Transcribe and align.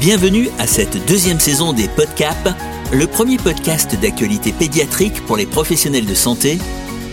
Bienvenue 0.00 0.48
à 0.60 0.68
cette 0.68 1.04
deuxième 1.08 1.40
saison 1.40 1.72
des 1.72 1.88
Podcaps, 1.88 2.54
le 2.92 3.08
premier 3.08 3.36
podcast 3.36 3.98
d'actualité 4.00 4.52
pédiatrique 4.52 5.26
pour 5.26 5.36
les 5.36 5.44
professionnels 5.44 6.06
de 6.06 6.14
santé 6.14 6.58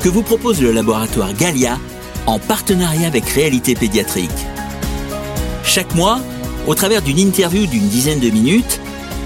que 0.02 0.08
vous 0.08 0.22
propose 0.22 0.62
le 0.62 0.72
laboratoire 0.72 1.34
Galia 1.34 1.80
en 2.28 2.38
partenariat 2.38 3.08
avec 3.08 3.28
Réalité 3.28 3.74
Pédiatrique. 3.74 4.30
Chaque 5.64 5.96
mois, 5.96 6.20
au 6.68 6.76
travers 6.76 7.02
d'une 7.02 7.18
interview 7.18 7.66
d'une 7.66 7.88
dizaine 7.88 8.20
de 8.20 8.30
minutes, 8.30 8.80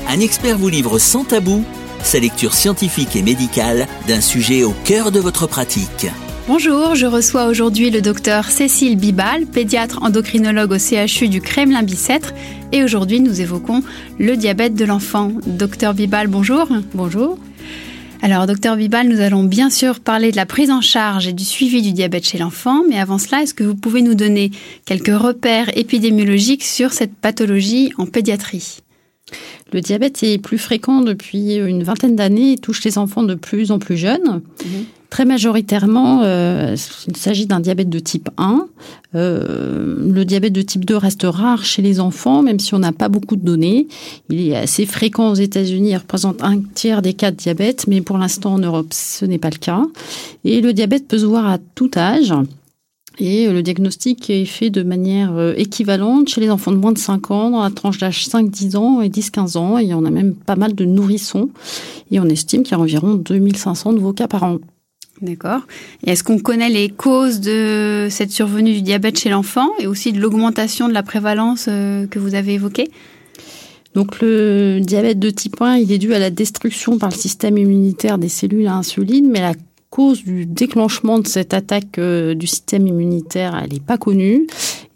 un 0.08 0.22
expert 0.22 0.58
vous 0.58 0.70
livre 0.70 0.98
sans 0.98 1.26
tabou 1.26 1.66
sa 2.02 2.20
lecture 2.20 2.54
scientifique 2.54 3.18
et 3.18 3.22
médicale 3.22 3.88
d'un 4.08 4.22
sujet 4.22 4.64
au 4.64 4.74
cœur 4.86 5.12
de 5.12 5.20
votre 5.20 5.48
pratique. 5.48 6.08
Bonjour, 6.52 6.96
je 6.96 7.06
reçois 7.06 7.46
aujourd'hui 7.46 7.92
le 7.92 8.02
docteur 8.02 8.46
Cécile 8.46 8.98
Bibal, 8.98 9.46
pédiatre 9.46 10.02
endocrinologue 10.02 10.72
au 10.72 10.80
CHU 10.80 11.28
du 11.28 11.42
Kremlin-Bicêtre. 11.42 12.34
Et 12.72 12.84
aujourd'hui, 12.84 13.20
nous 13.20 13.40
évoquons 13.40 13.84
le 14.18 14.36
diabète 14.36 14.74
de 14.74 14.84
l'enfant. 14.84 15.32
Docteur 15.46 15.94
Bibal, 15.94 16.26
bonjour. 16.26 16.68
Bonjour. 16.96 17.38
Alors, 18.24 18.48
docteur 18.48 18.78
Bibal, 18.78 19.08
nous 19.10 19.20
allons 19.20 19.44
bien 19.44 19.70
sûr 19.70 20.00
parler 20.00 20.32
de 20.32 20.38
la 20.38 20.48
prise 20.48 20.72
en 20.72 20.82
charge 20.82 21.28
et 21.28 21.34
du 21.34 21.46
suivi 21.46 21.84
du 21.84 21.94
diabète 21.94 22.28
chez 22.28 22.40
l'enfant, 22.40 22.82
mais 22.90 22.98
avant 22.98 23.20
cela, 23.20 23.44
est-ce 23.44 23.54
que 23.54 23.64
vous 23.64 23.76
pouvez 23.76 24.02
nous 24.02 24.16
donner 24.16 24.50
quelques 24.86 25.16
repères 25.16 25.78
épidémiologiques 25.78 26.64
sur 26.64 26.94
cette 26.94 27.14
pathologie 27.14 27.94
en 28.00 28.08
pédiatrie? 28.08 28.80
Le 29.72 29.82
diabète 29.82 30.24
est 30.24 30.40
plus 30.40 30.58
fréquent 30.58 31.02
depuis 31.02 31.58
une 31.58 31.84
vingtaine 31.84 32.16
d'années 32.16 32.54
et 32.54 32.58
touche 32.58 32.84
les 32.86 32.98
enfants 32.98 33.22
de 33.22 33.36
plus 33.36 33.70
en 33.70 33.78
plus 33.78 33.98
jeunes. 33.98 34.42
Mhm. 34.66 34.86
Très 35.10 35.26
majoritairement, 35.26 36.22
euh, 36.24 36.76
il 37.08 37.18
s'agit 37.18 37.48
d'un 37.48 37.60
diabète 37.60 37.90
de 37.90 37.98
type 37.98 38.30
1. 38.38 38.68
Euh, 39.16 39.96
le 40.08 40.24
diabète 40.24 40.54
de 40.54 40.62
type 40.62 40.86
2 40.86 40.96
reste 40.96 41.24
rare 41.24 41.66
chez 41.66 41.82
les 41.82 42.00
enfants, 42.00 42.44
même 42.44 42.60
si 42.60 42.76
on 42.76 42.80
n'a 42.80 42.92
pas 42.92 43.10
beaucoup 43.10 43.36
de 43.36 43.44
données. 43.44 43.88
Il 44.30 44.40
est 44.40 44.56
assez 44.56 44.86
fréquent 44.86 45.32
aux 45.32 45.36
États-Unis, 45.36 45.90
il 45.92 45.98
représente 45.98 46.44
un 46.44 46.62
tiers 46.76 47.02
des 47.02 47.14
cas 47.14 47.32
de 47.32 47.38
diabète, 47.38 47.88
mais 47.88 48.02
pour 48.02 48.20
l'instant 48.20 48.54
en 48.54 48.60
Europe, 48.60 48.90
ce 48.92 49.26
n'est 49.26 49.40
pas 49.40 49.50
le 49.50 49.58
cas. 49.58 49.84
Et 50.46 50.62
le 50.62 50.74
diabète 50.74 51.08
peut 51.08 51.18
se 51.18 51.26
voir 51.26 51.48
à 51.48 51.58
tout 51.74 51.90
âge. 51.98 52.34
Et 53.18 53.50
le 53.50 53.64
diagnostic 53.64 54.30
est 54.30 54.46
fait 54.46 54.70
de 54.70 54.84
manière 54.84 55.36
euh, 55.36 55.54
équivalente 55.58 56.30
chez 56.30 56.40
les 56.40 56.52
enfants 56.52 56.72
de 56.72 56.78
moins 56.78 56.94
de 56.94 57.00
5 57.00 57.32
ans, 57.32 57.50
dans 57.50 57.64
la 57.64 57.72
tranche 57.72 57.98
d'âge 57.98 58.28
5-10 58.28 58.78
ans 58.78 59.02
et 59.02 59.10
10-15 59.10 59.58
ans. 59.58 59.78
Et 59.80 59.92
on 59.96 60.06
a 60.06 60.12
même 60.12 60.36
pas 60.36 60.56
mal 60.56 60.76
de 60.76 60.86
nourrissons. 60.86 61.50
Et 62.12 62.20
on 62.20 62.26
estime 62.26 62.62
qu'il 62.62 62.74
y 62.74 62.76
a 62.76 62.80
environ 62.80 63.16
2500 63.16 63.94
nouveaux 63.94 64.14
cas 64.14 64.28
par 64.28 64.44
an. 64.44 64.60
D'accord. 65.22 65.62
Et 66.06 66.12
est-ce 66.12 66.24
qu'on 66.24 66.40
connaît 66.40 66.70
les 66.70 66.90
causes 66.90 67.42
de 67.42 68.08
cette 68.10 68.32
survenue 68.32 68.74
du 68.74 68.82
diabète 68.82 69.20
chez 69.20 69.30
l'enfant 69.30 69.70
et 69.80 69.88
aussi 69.88 70.14
de 70.14 70.20
l'augmentation 70.20 70.88
de 70.88 70.94
la 70.94 71.04
prévalence 71.04 71.66
euh, 71.68 72.08
que 72.08 72.20
vous 72.20 72.36
avez 72.36 72.54
évoquée? 72.54 72.90
Donc 73.96 74.22
le 74.22 74.80
diabète 74.82 75.20
de 75.20 75.30
type 75.30 75.62
1, 75.62 75.78
il 75.78 75.92
est 75.92 75.98
dû 75.98 76.14
à 76.14 76.20
la 76.20 76.30
destruction 76.30 76.98
par 76.98 77.10
le 77.10 77.16
système 77.16 77.58
immunitaire 77.58 78.18
des 78.18 78.30
cellules 78.30 78.68
à 78.68 78.80
mais 79.24 79.42
la 79.42 79.54
cause 79.90 80.24
du 80.24 80.46
déclenchement 80.46 81.20
de 81.20 81.28
cette 81.28 81.54
attaque 81.54 81.98
euh, 81.98 82.36
du 82.36 82.48
système 82.48 82.88
immunitaire, 82.88 83.60
elle 83.62 83.74
n'est 83.74 83.80
pas 83.80 83.98
connue 83.98 84.46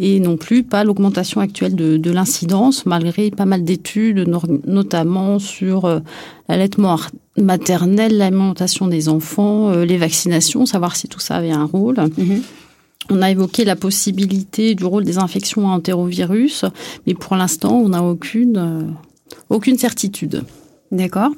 et 0.06 0.20
non 0.20 0.36
plus 0.36 0.64
pas 0.64 0.84
l'augmentation 0.84 1.40
actuelle 1.40 1.76
de, 1.76 1.96
de 1.96 2.12
l'incidence, 2.12 2.86
malgré 2.86 3.32
pas 3.32 3.46
mal 3.46 3.64
d'études, 3.64 4.28
notamment 4.68 5.40
sur 5.40 5.86
euh, 5.86 6.00
l'allaitement 6.50 7.00
maternel, 7.38 8.18
l'alimentation 8.18 8.88
des 8.88 9.08
enfants, 9.08 9.70
euh, 9.70 9.86
les 9.86 9.96
vaccinations, 9.96 10.66
savoir 10.66 10.98
si 10.98 11.08
tout 11.08 11.22
ça 11.22 11.38
avait 11.38 11.52
un 11.52 11.64
rôle. 11.64 11.96
Mhm. 12.18 12.42
On 13.12 13.22
a 13.22 13.32
évoqué 13.32 13.64
la 13.64 13.78
possibilité 13.78 14.76
du 14.76 14.84
rôle 14.84 15.06
des 15.06 15.20
infections 15.20 15.70
à 15.70 15.72
entérovirus, 15.72 16.66
mais 17.08 17.14
pour 17.14 17.38
l'instant, 17.38 17.78
on 17.78 17.90
n'a 17.90 18.04
aucune, 18.04 18.58
euh, 18.58 18.82
aucune 19.50 19.78
certitude. 19.78 20.44
D'accord. 20.94 21.32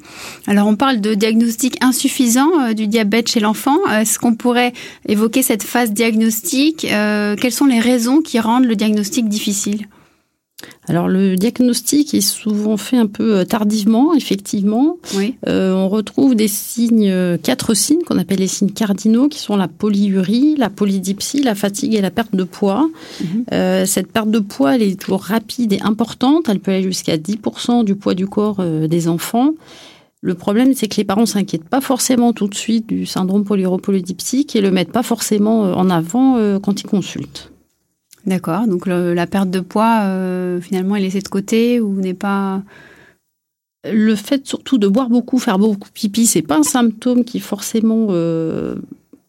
Alors 0.46 0.68
on 0.68 0.76
parle 0.76 1.00
de 1.00 1.14
diagnostic 1.14 1.82
insuffisant 1.82 2.50
euh, 2.60 2.72
du 2.74 2.86
diabète 2.86 3.28
chez 3.28 3.40
l'enfant. 3.40 3.78
Est-ce 3.90 4.18
qu'on 4.18 4.34
pourrait 4.34 4.74
évoquer 5.08 5.42
cette 5.42 5.62
phase 5.62 5.92
diagnostique? 5.92 6.86
Quelles 6.86 7.52
sont 7.52 7.64
les 7.64 7.80
raisons 7.80 8.20
qui 8.20 8.38
rendent 8.38 8.66
le 8.66 8.76
diagnostic 8.76 9.28
difficile? 9.28 9.86
Alors 10.88 11.08
le 11.08 11.36
diagnostic 11.36 12.14
est 12.14 12.20
souvent 12.20 12.76
fait 12.76 12.96
un 12.96 13.06
peu 13.06 13.38
euh, 13.38 13.44
tardivement, 13.44 14.14
effectivement. 14.14 14.98
Euh, 15.48 15.72
on 15.72 15.88
retrouve 15.88 16.34
des 16.34 16.48
signes, 16.48 17.10
euh, 17.10 17.36
quatre 17.36 17.74
signes 17.74 18.02
qu'on 18.02 18.18
appelle 18.18 18.38
les 18.38 18.46
signes 18.46 18.70
cardinaux, 18.70 19.28
qui 19.28 19.40
sont 19.40 19.56
la 19.56 19.68
polyurie, 19.68 20.54
la 20.56 20.70
polydipsie, 20.70 21.42
la 21.42 21.54
fatigue 21.54 21.94
et 21.94 22.00
la 22.00 22.10
perte 22.10 22.34
de 22.34 22.44
poids. 22.44 22.88
Mhm. 23.20 23.86
cette 23.86 24.12
perte 24.12 24.30
de 24.30 24.38
poids, 24.38 24.74
elle 24.74 24.82
est 24.82 25.00
toujours 25.00 25.22
rapide 25.22 25.72
et 25.72 25.80
importante. 25.80 26.48
Elle 26.48 26.60
peut 26.60 26.72
aller 26.72 26.82
jusqu'à 26.82 27.16
10% 27.16 27.84
du 27.84 27.94
poids 27.94 28.14
du 28.14 28.26
corps 28.26 28.62
des 28.62 29.08
enfants. 29.08 29.52
Le 30.20 30.34
problème, 30.34 30.74
c'est 30.74 30.88
que 30.88 30.96
les 30.96 31.04
parents 31.04 31.26
s'inquiètent 31.26 31.68
pas 31.68 31.80
forcément 31.80 32.32
tout 32.32 32.48
de 32.48 32.54
suite 32.54 32.86
du 32.86 33.06
syndrome 33.06 33.44
polyuropolydipsique 33.44 34.56
et 34.56 34.60
le 34.60 34.70
mettent 34.70 34.92
pas 34.92 35.02
forcément 35.02 35.62
en 35.62 35.90
avant 35.90 36.58
quand 36.60 36.80
ils 36.80 36.86
consultent. 36.86 37.50
D'accord. 38.26 38.66
Donc 38.66 38.86
la 38.86 39.26
perte 39.26 39.50
de 39.50 39.60
poids, 39.60 40.00
euh, 40.02 40.60
finalement, 40.60 40.96
est 40.96 41.00
laissée 41.00 41.20
de 41.20 41.28
côté 41.28 41.80
ou 41.80 41.94
n'est 42.00 42.14
pas. 42.14 42.62
Le 43.88 44.16
fait 44.16 44.44
surtout 44.44 44.78
de 44.78 44.88
boire 44.88 45.08
beaucoup, 45.08 45.38
faire 45.38 45.60
beaucoup 45.60 45.88
pipi, 45.94 46.26
c'est 46.26 46.42
pas 46.42 46.58
un 46.58 46.64
symptôme 46.64 47.24
qui 47.24 47.38
forcément 47.38 48.08
euh, 48.10 48.74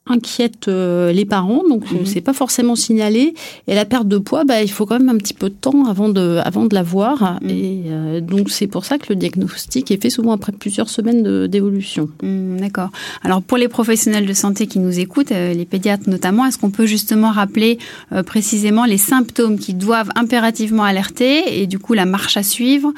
inquiète 0.10 0.68
euh, 0.68 1.12
les 1.12 1.26
parents, 1.26 1.64
donc 1.68 1.90
mhm. 1.92 2.06
c'est 2.06 2.22
pas 2.22 2.34
forcément 2.34 2.76
signalé. 2.76 3.34
Et 3.68 3.76
la 3.76 3.86
perte 3.86 4.08
de 4.08 4.18
poids, 4.18 4.44
bah, 4.44 4.62
il 4.62 4.72
faut 4.72 4.86
quand 4.86 5.00
même 5.00 5.10
un 5.10 5.18
petit 5.18 5.34
peu 5.34 5.50
de 5.50 5.56
temps 5.56 5.86
avant 5.86 6.10
de, 6.10 6.40
avant 6.44 6.66
de 6.66 6.76
la 6.76 6.84
voir. 6.84 7.40
Mhm. 7.42 7.50
Et 7.50 7.82
euh, 7.88 8.22
donc 8.22 8.50
c'est 8.50 8.68
pour 8.68 8.86
ça 8.86 8.98
que 8.98 9.06
le 9.10 9.16
diagnostic 9.16 9.92
est 9.92 10.02
fait 10.02 10.10
souvent 10.10 10.32
après 10.32 10.52
plusieurs 10.52 10.90
semaines 10.90 11.48
d'évolution. 11.48 12.10
Mhm, 12.24 12.60
d'accord. 12.60 12.90
Alors 13.24 13.42
pour 13.42 13.58
les 13.58 13.68
professionnels 13.68 14.26
de 14.26 14.34
santé 14.34 14.68
qui 14.68 14.80
nous 14.80 15.00
écoutent, 15.00 15.32
euh, 15.32 15.54
les 15.54 15.66
pédiatres 15.66 16.10
notamment, 16.10 16.46
est-ce 16.46 16.58
qu'on 16.58 16.72
peut 16.72 16.86
justement 16.86 17.32
rappeler 17.32 17.78
précisément 18.26 18.86
les 18.86 18.98
symptômes 18.98 19.60
qui 19.60 19.74
doivent 19.74 20.10
impérativement 20.16 20.84
alerter 20.84 21.62
et 21.62 21.68
du 21.68 21.80
coup 21.80 21.94
la 21.94 22.06
marche 22.06 22.38
à 22.38 22.44
suivre 22.44 22.94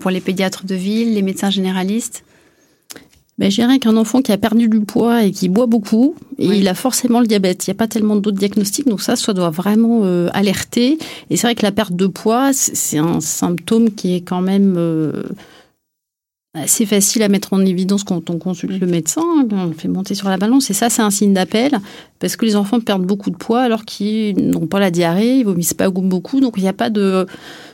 pour 0.00 0.10
les 0.10 0.20
pédiatres 0.20 0.66
de 0.66 0.74
ville, 0.74 1.14
les 1.14 1.22
médecins 1.22 1.50
généralistes? 1.50 2.24
Ben, 3.42 3.50
je 3.50 3.56
dirais 3.56 3.80
qu'un 3.80 3.96
enfant 3.96 4.22
qui 4.22 4.30
a 4.30 4.38
perdu 4.38 4.68
du 4.68 4.82
poids 4.82 5.24
et 5.24 5.32
qui 5.32 5.48
boit 5.48 5.66
beaucoup, 5.66 6.14
il 6.38 6.68
a 6.68 6.74
forcément 6.74 7.18
le 7.18 7.26
diabète. 7.26 7.66
Il 7.66 7.70
n'y 7.70 7.72
a 7.72 7.76
pas 7.76 7.88
tellement 7.88 8.14
d'autres 8.14 8.38
diagnostics, 8.38 8.86
donc 8.86 9.00
ça, 9.00 9.16
ça 9.16 9.32
doit 9.32 9.50
vraiment 9.50 10.02
euh, 10.04 10.28
alerter. 10.32 10.96
Et 11.28 11.36
c'est 11.36 11.48
vrai 11.48 11.56
que 11.56 11.64
la 11.64 11.72
perte 11.72 11.94
de 11.94 12.06
poids, 12.06 12.52
c'est 12.52 12.98
un 12.98 13.20
symptôme 13.20 13.90
qui 13.90 14.14
est 14.14 14.20
quand 14.20 14.42
même 14.42 14.76
euh, 14.76 15.24
assez 16.54 16.86
facile 16.86 17.24
à 17.24 17.28
mettre 17.28 17.52
en 17.52 17.66
évidence 17.66 18.04
quand 18.04 18.30
on 18.30 18.38
consulte 18.38 18.80
le 18.80 18.86
médecin, 18.86 19.22
on 19.50 19.66
le 19.66 19.72
fait 19.72 19.88
monter 19.88 20.14
sur 20.14 20.28
la 20.28 20.36
balance. 20.36 20.70
Et 20.70 20.74
ça, 20.74 20.88
c'est 20.88 21.02
un 21.02 21.10
signe 21.10 21.34
d'appel, 21.34 21.80
parce 22.20 22.36
que 22.36 22.46
les 22.46 22.54
enfants 22.54 22.78
perdent 22.78 23.06
beaucoup 23.06 23.30
de 23.30 23.36
poids 23.36 23.62
alors 23.62 23.84
qu'ils 23.84 24.36
n'ont 24.36 24.68
pas 24.68 24.78
la 24.78 24.92
diarrhée, 24.92 25.38
ils 25.38 25.44
vomissent 25.44 25.74
pas 25.74 25.90
beaucoup, 25.90 26.38
donc 26.38 26.54
il 26.58 26.62
n'y 26.62 26.68
a 26.68 26.72
pas 26.72 26.90
de 26.90 27.26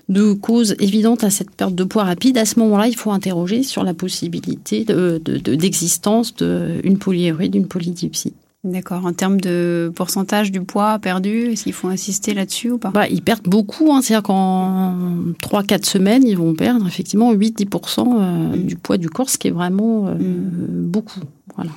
de 0.08 0.32
cause 0.32 0.74
évidente 0.78 1.24
à 1.24 1.30
cette 1.30 1.50
perte 1.50 1.74
de 1.74 1.84
poids 1.84 2.04
rapide, 2.04 2.38
à 2.38 2.44
ce 2.44 2.58
moment-là, 2.60 2.88
il 2.88 2.96
faut 2.96 3.10
interroger 3.10 3.62
sur 3.62 3.84
la 3.84 3.94
possibilité 3.94 4.84
d'existence 4.84 6.34
de, 6.36 6.80
d'une 6.82 6.98
polyurie, 6.98 7.50
d'une 7.50 7.66
polydipsie. 7.66 8.34
D'accord. 8.64 9.06
En 9.06 9.12
termes 9.12 9.40
de 9.40 9.92
pourcentage 9.94 10.50
du 10.50 10.60
poids 10.60 10.98
perdu, 10.98 11.52
est-ce 11.52 11.64
qu'il 11.64 11.72
faut 11.72 11.88
insister 11.88 12.34
là-dessus 12.34 12.72
ou 12.72 12.78
pas? 12.78 12.90
Bah, 12.90 13.08
Ils 13.08 13.22
perdent 13.22 13.46
beaucoup. 13.46 13.92
Hein. 13.92 14.02
C'est-à-dire 14.02 14.24
qu'en 14.24 14.96
3-4 15.42 15.84
semaines, 15.84 16.26
ils 16.26 16.36
vont 16.36 16.54
perdre 16.54 16.86
effectivement 16.86 17.32
8-10% 17.32 18.00
euh, 18.00 18.56
mm. 18.56 18.62
du 18.64 18.76
poids 18.76 18.98
du 18.98 19.08
corps, 19.08 19.30
ce 19.30 19.38
qui 19.38 19.48
est 19.48 19.52
vraiment 19.52 20.08
euh, 20.08 20.14
mm. 20.14 20.90
beaucoup. 20.90 21.20
Voilà. 21.54 21.70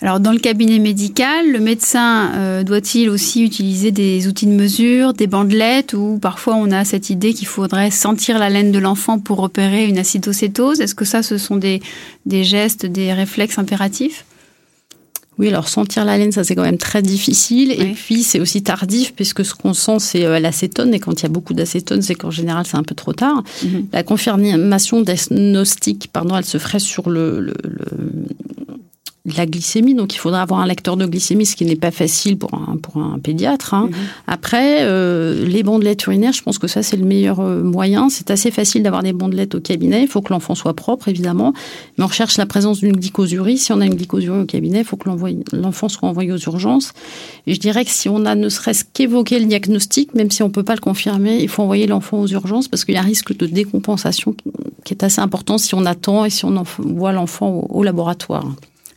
Alors 0.00 0.20
dans 0.20 0.32
le 0.32 0.38
cabinet 0.38 0.78
médical, 0.78 1.50
le 1.50 1.58
médecin 1.58 2.32
euh, 2.34 2.62
doit-il 2.62 3.10
aussi 3.10 3.42
utiliser 3.42 3.90
des 3.90 4.28
outils 4.28 4.46
de 4.46 4.52
mesure, 4.52 5.12
des 5.12 5.26
bandelettes 5.26 5.92
ou 5.92 6.18
parfois 6.20 6.54
on 6.54 6.70
a 6.70 6.84
cette 6.84 7.10
idée 7.10 7.34
qu'il 7.34 7.48
faudrait 7.48 7.90
sentir 7.90 8.38
la 8.38 8.48
laine 8.48 8.70
de 8.70 8.78
l'enfant 8.78 9.18
pour 9.18 9.38
repérer 9.38 9.86
une 9.86 9.98
acidocétose 9.98 10.80
Est-ce 10.80 10.94
que 10.94 11.04
ça 11.04 11.22
ce 11.22 11.36
sont 11.38 11.56
des, 11.56 11.80
gestes, 12.26 12.86
des 12.86 13.12
réflexes 13.12 13.58
impératifs? 13.58 14.24
Oui, 15.38 15.46
alors 15.48 15.68
sentir 15.68 16.04
la 16.04 16.18
laine, 16.18 16.32
ça 16.32 16.42
c'est 16.42 16.56
quand 16.56 16.62
même 16.62 16.78
très 16.78 17.00
difficile. 17.00 17.70
Et 17.70 17.92
puis 17.92 18.24
c'est 18.24 18.40
aussi 18.40 18.62
tardif 18.62 19.14
puisque 19.14 19.44
ce 19.44 19.54
qu'on 19.54 19.72
sent 19.72 19.98
c'est 20.00 20.24
euh, 20.24 20.40
l'acétone. 20.40 20.94
Et 20.94 21.00
quand 21.00 21.20
il 21.20 21.22
y 21.22 21.26
a 21.26 21.28
beaucoup 21.28 21.54
d'acétone, 21.54 22.02
c'est 22.02 22.14
qu'en 22.14 22.32
général 22.32 22.66
c'est 22.66 22.76
un 22.76 22.82
peu 22.82 22.94
trop 22.94 23.12
tard. 23.12 23.42
Mhm. 23.64 23.86
La 23.92 24.02
confirmation 24.02 25.00
diagnostique, 25.00 26.10
pardon, 26.12 26.36
elle 26.36 26.44
se 26.44 26.58
ferait 26.58 26.80
sur 26.80 27.08
le 27.08 27.54
la 29.36 29.46
glycémie, 29.46 29.94
donc 29.94 30.14
il 30.14 30.18
faudra 30.18 30.42
avoir 30.42 30.60
un 30.60 30.66
lecteur 30.66 30.96
de 30.96 31.06
glycémie, 31.06 31.46
ce 31.46 31.56
qui 31.56 31.64
n'est 31.64 31.76
pas 31.76 31.90
facile 31.90 32.38
pour 32.38 32.54
un, 32.54 32.76
pour 32.76 32.96
un 32.96 33.18
pédiatre. 33.18 33.74
Hein. 33.74 33.88
Mhm. 33.90 33.96
Après, 34.26 34.78
euh, 34.82 35.44
les 35.46 35.62
bandelettes 35.62 36.04
urinaires, 36.06 36.32
je 36.32 36.42
pense 36.42 36.58
que 36.58 36.66
ça 36.66 36.82
c'est 36.82 36.96
le 36.96 37.04
meilleur 37.04 37.40
euh, 37.40 37.62
moyen. 37.62 38.08
C'est 38.08 38.30
assez 38.30 38.50
facile 38.50 38.82
d'avoir 38.82 39.02
des 39.02 39.12
bandelettes 39.12 39.54
au 39.54 39.60
cabinet. 39.60 40.02
Il 40.02 40.08
faut 40.08 40.22
que 40.22 40.32
l'enfant 40.32 40.54
soit 40.54 40.74
propre, 40.74 41.08
évidemment, 41.08 41.52
mais 41.96 42.04
on 42.04 42.08
recherche 42.08 42.36
la 42.38 42.46
présence 42.46 42.78
d'une 42.78 42.96
glycosurie. 42.96 43.58
Si 43.58 43.72
on 43.72 43.80
a 43.80 43.86
une 43.86 43.94
glycosurie 43.94 44.40
au 44.40 44.46
cabinet, 44.46 44.80
il 44.80 44.84
faut 44.84 44.96
que 44.96 45.08
l'enfant 45.52 45.88
soit 45.88 46.08
envoyé 46.08 46.32
aux 46.32 46.38
urgences. 46.38 46.92
Et 47.46 47.54
je 47.54 47.60
dirais 47.60 47.84
que 47.84 47.90
si 47.90 48.08
on 48.08 48.24
a 48.24 48.34
ne 48.34 48.48
serait-ce 48.48 48.84
qu'évoqué 48.92 49.38
le 49.38 49.46
diagnostic, 49.46 50.14
même 50.14 50.30
si 50.30 50.42
on 50.42 50.50
peut 50.50 50.62
pas 50.62 50.74
le 50.74 50.80
confirmer, 50.80 51.38
il 51.42 51.48
faut 51.48 51.62
envoyer 51.62 51.86
l'enfant 51.86 52.20
aux 52.20 52.26
urgences 52.26 52.68
parce 52.68 52.84
qu'il 52.84 52.94
y 52.94 52.98
a 52.98 53.00
un 53.00 53.04
risque 53.04 53.36
de 53.36 53.46
décompensation 53.46 54.34
qui 54.84 54.94
est 54.94 55.02
assez 55.02 55.20
important 55.20 55.58
si 55.58 55.74
on 55.74 55.84
attend 55.84 56.24
et 56.24 56.30
si 56.30 56.44
on 56.44 56.56
envoie 56.56 57.12
l'enfant 57.12 57.66
au 57.68 57.82
laboratoire. 57.82 58.46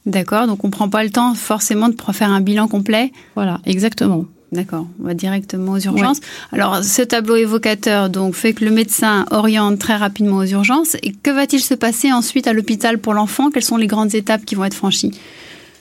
D'accord, 0.05 0.47
donc 0.47 0.63
on 0.63 0.67
ne 0.67 0.71
prend 0.71 0.89
pas 0.89 1.03
le 1.03 1.11
temps 1.11 1.35
forcément 1.35 1.89
de 1.89 1.95
faire 2.11 2.31
un 2.31 2.41
bilan 2.41 2.67
complet. 2.67 3.11
Voilà, 3.35 3.59
exactement. 3.65 4.25
D'accord, 4.51 4.85
on 4.99 5.05
va 5.05 5.13
directement 5.13 5.73
aux 5.73 5.79
urgences. 5.79 6.19
Alors, 6.51 6.83
ce 6.83 7.01
tableau 7.01 7.37
évocateur 7.37 8.09
donc 8.09 8.35
fait 8.35 8.51
que 8.51 8.65
le 8.65 8.71
médecin 8.71 9.25
oriente 9.31 9.79
très 9.79 9.95
rapidement 9.95 10.37
aux 10.37 10.45
urgences. 10.45 10.97
Et 11.03 11.13
que 11.13 11.31
va-t-il 11.31 11.61
se 11.61 11.73
passer 11.73 12.11
ensuite 12.11 12.47
à 12.47 12.53
l'hôpital 12.53 12.97
pour 12.97 13.13
l'enfant? 13.13 13.49
Quelles 13.49 13.63
sont 13.63 13.77
les 13.77 13.87
grandes 13.87 14.13
étapes 14.13 14.43
qui 14.43 14.55
vont 14.55 14.65
être 14.65 14.73
franchies? 14.73 15.11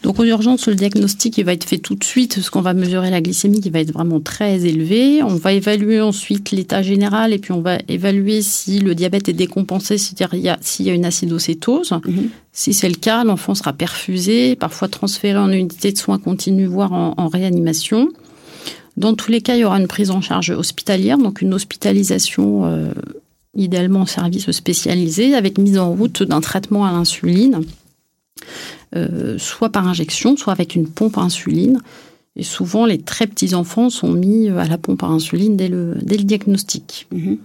Donc 0.03 0.19
aux 0.19 0.25
urgences, 0.25 0.67
le 0.67 0.75
diagnostic 0.75 1.37
il 1.37 1.45
va 1.45 1.53
être 1.53 1.65
fait 1.65 1.79
tout 1.79 1.95
de 1.95 2.05
suite, 2.05 2.37
parce 2.37 2.49
qu'on 2.49 2.63
va 2.63 2.73
mesurer 2.73 3.11
la 3.11 3.21
glycémie 3.21 3.61
qui 3.61 3.69
va 3.69 3.81
être 3.81 3.93
vraiment 3.93 4.21
très 4.21 4.65
élevée. 4.65 5.23
On 5.23 5.35
va 5.35 5.53
évaluer 5.53 6.01
ensuite 6.01 6.53
l'état 6.53 6.81
général 6.81 7.35
et 7.35 7.39
puis 7.39 7.53
on 7.53 7.61
va 7.61 7.79
évaluer 7.87 8.41
si 8.41 8.79
le 8.79 8.95
diabète 8.95 9.29
est 9.29 9.35
décompensé, 9.35 9.99
c'est-à-dire 9.99 10.57
s'il 10.63 10.87
y 10.87 10.91
a 10.91 10.95
une 10.95 11.05
acidocétose. 11.05 11.93
Mhm. 12.07 12.31
Si 12.53 12.73
c'est 12.73 12.89
le 12.89 12.95
cas, 12.95 13.25
l'enfant 13.25 13.55
sera 13.55 13.75
perfusé, 13.75 14.57
parfois 14.57 14.89
transféré 14.89 15.39
en 15.39 15.53
unité 15.53 15.93
de 15.93 15.99
soins 15.99 16.19
continus, 16.19 16.69
voire 16.69 16.93
en, 16.93 17.29
réanimation. 17.29 18.09
Dans 18.97 19.15
tous 19.15 19.31
les 19.31 19.41
cas, 19.41 19.55
il 19.55 19.61
y 19.61 19.65
aura 19.65 19.79
une 19.79 19.87
prise 19.87 20.11
en 20.11 20.21
charge 20.21 20.51
hospitalière, 20.51 21.19
donc 21.19 21.43
une 21.43 21.55
hospitalisation 21.55 22.65
euh, 22.65 22.93
idéalement 23.55 24.01
en 24.01 24.07
service 24.07 24.51
spécialisé, 24.51 25.35
avec 25.35 25.59
mise 25.59 25.79
en 25.79 25.93
route 25.93 26.23
d'un 26.23 26.41
traitement 26.41 26.87
à 26.87 26.93
l'insuline. 26.93 27.61
Euh, 28.97 29.39
soit 29.39 29.69
par 29.69 29.87
injection, 29.87 30.37
soit 30.37 30.53
avec 30.53 30.75
une 30.75 30.89
pompe 30.89 31.17
à 31.19 31.21
insuline. 31.21 31.81
Et 32.35 32.43
souvent, 32.43 32.87
les 32.87 32.99
très 32.99 33.27
petits 33.27 33.55
enfants 33.55 33.89
sont 33.89 34.11
mis 34.11 34.49
à 34.49 34.65
la 34.65 34.79
pompe 34.79 35.03
à 35.03 35.07
insuline 35.07 35.57
dès 35.57 35.69
le, 35.69 35.97
dès 36.03 36.17
le 36.17 36.25
diagnostic. 36.25 37.07
Mhm. 37.13 37.39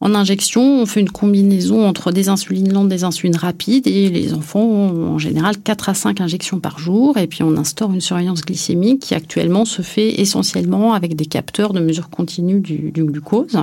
En 0.00 0.14
injection, 0.14 0.80
on 0.80 0.86
fait 0.86 1.00
une 1.00 1.10
combinaison 1.10 1.86
entre 1.86 2.12
des 2.12 2.28
insulines 2.28 2.72
lentes, 2.72 2.88
des 2.88 3.02
insulines 3.02 3.36
rapides, 3.36 3.88
et 3.88 4.08
les 4.10 4.32
enfants 4.32 4.62
ont 4.62 5.14
en 5.14 5.18
général 5.18 5.58
4 5.58 5.88
à 5.88 5.94
5 5.94 6.20
injections 6.20 6.60
par 6.60 6.78
jour, 6.78 7.18
et 7.18 7.26
puis 7.26 7.42
on 7.42 7.56
instaure 7.56 7.92
une 7.92 8.00
surveillance 8.00 8.42
glycémique 8.42 9.00
qui 9.00 9.14
actuellement 9.14 9.64
se 9.64 9.82
fait 9.82 10.20
essentiellement 10.20 10.94
avec 10.94 11.16
des 11.16 11.26
capteurs 11.26 11.72
de 11.72 11.80
mesure 11.80 12.10
continue 12.10 12.60
du, 12.60 12.92
du 12.92 13.02
glucose. 13.04 13.58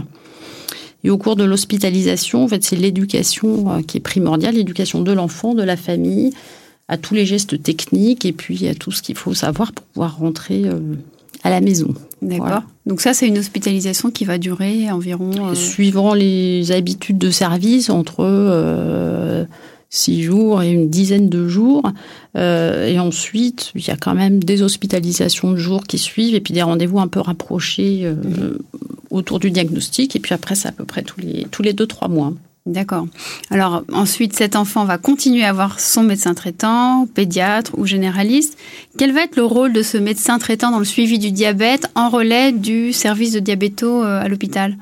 Et 1.05 1.09
au 1.09 1.17
cours 1.17 1.37
de 1.37 1.45
l'hospitalisation, 1.45 2.43
en 2.43 2.47
fait, 2.49 2.63
c'est 2.63 2.75
l'éducation 2.75 3.71
euh, 3.71 3.81
qui 3.81 3.97
est 3.97 4.01
primordiale, 4.01 4.55
l'éducation 4.55 5.01
de 5.01 5.13
l'enfant, 5.13 5.53
de 5.53 5.63
la 5.63 5.77
famille, 5.77 6.33
à 6.87 6.97
tous 6.97 7.13
les 7.13 7.25
gestes 7.25 7.61
techniques 7.61 8.25
et 8.25 8.31
puis 8.31 8.67
à 8.67 8.75
tout 8.75 8.91
ce 8.91 9.01
qu'il 9.01 9.17
faut 9.17 9.33
savoir 9.33 9.71
pour 9.71 9.85
pouvoir 9.85 10.17
rentrer 10.17 10.63
euh, 10.65 10.79
à 11.43 11.49
la 11.49 11.61
maison. 11.61 11.93
D'accord. 12.21 12.63
Donc 12.85 13.01
ça, 13.01 13.13
c'est 13.13 13.27
une 13.27 13.37
hospitalisation 13.37 14.11
qui 14.11 14.25
va 14.25 14.37
durer 14.37 14.91
environ... 14.91 15.49
Euh, 15.49 15.55
Suivant 15.55 16.13
les 16.13 16.71
habitudes 16.71 17.17
de 17.17 17.31
service, 17.31 17.89
entre 17.89 18.17
euh, 18.19 19.45
six 19.89 20.23
jours 20.23 20.61
et 20.61 20.71
une 20.71 20.89
dizaine 20.89 21.29
de 21.29 21.47
jours. 21.47 21.91
et 22.35 22.99
ensuite, 22.99 23.71
il 23.75 23.87
y 23.87 23.91
a 23.91 23.97
quand 23.97 24.13
même 24.13 24.43
des 24.43 24.61
hospitalisations 24.61 25.51
de 25.51 25.57
jours 25.57 25.83
qui 25.83 25.97
suivent 25.97 26.35
et 26.35 26.41
puis 26.41 26.53
des 26.53 26.63
rendez-vous 26.63 26.99
un 26.99 27.07
peu 27.07 27.19
rapprochés 27.19 28.11
autour 29.09 29.39
du 29.39 29.51
diagnostic. 29.51 30.15
Et 30.15 30.19
puis 30.19 30.33
après, 30.33 30.55
c'est 30.55 30.67
à 30.67 30.71
peu 30.71 30.85
près 30.85 31.03
tous 31.03 31.21
les, 31.21 31.45
tous 31.49 31.61
les 31.61 31.73
deux, 31.73 31.87
trois 31.87 32.09
mois. 32.09 32.33
D'accord. 32.65 33.05
Alors 33.51 33.83
ensuite, 33.93 34.33
cet 34.35 34.55
enfant 34.55 34.85
va 34.85 34.97
continuer 34.97 35.43
à 35.43 35.49
avoir 35.49 35.79
son 35.79 36.01
médecin 36.01 36.33
traitant, 36.33 37.05
pédiatre 37.05 37.77
ou 37.77 37.85
généraliste. 37.85 38.57
Quel 38.97 39.11
va 39.11 39.23
être 39.23 39.35
le 39.35 39.43
rôle 39.43 39.71
de 39.71 39.83
ce 39.83 39.99
médecin 39.99 40.39
traitant 40.39 40.71
dans 40.71 40.79
le 40.79 40.85
suivi 40.85 41.19
du 41.19 41.31
diabète 41.31 41.87
en 41.93 42.09
relais 42.09 42.51
du 42.51 42.91
service 42.91 43.33
de 43.33 43.39
diabéto 43.39 44.03
euh, 44.03 44.19
à 44.19 44.27
l'hôpital? 44.27 44.77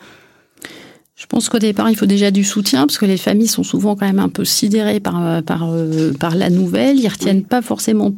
Je 1.18 1.26
pense 1.26 1.50
qu'au 1.50 1.60
départ, 1.60 1.90
il 1.90 1.98
faut 1.98 2.06
déjà 2.06 2.32
du 2.32 2.46
soutien 2.46 2.88
parce 2.88 2.98
que 2.98 3.06
les 3.06 3.18
familles 3.18 3.48
sont 3.48 3.64
souvent 3.64 3.98
quand 3.98 4.06
même 4.06 4.20
un 4.20 4.30
peu 4.30 4.46
sidérées 4.46 5.02
par, 5.02 5.22
euh, 5.22 5.42
par, 5.42 5.70
euh, 5.70 6.14
par 6.14 6.36
la 6.36 6.50
nouvelle. 6.50 6.98
Ils 6.98 7.10
retiennent 7.10 7.44
pas 7.44 7.62
forcément 7.62 8.14